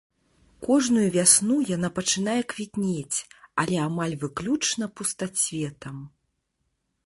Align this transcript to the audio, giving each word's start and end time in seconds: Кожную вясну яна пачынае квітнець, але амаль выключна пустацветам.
Кожную 0.67 1.03
вясну 1.15 1.57
яна 1.75 1.89
пачынае 1.97 2.39
квітнець, 2.53 3.19
але 3.63 3.77
амаль 3.87 4.19
выключна 4.27 4.85
пустацветам. 4.99 5.97